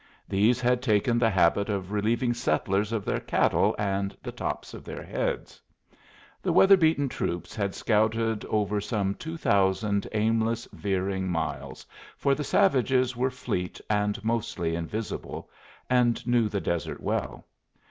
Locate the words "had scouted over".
7.55-8.81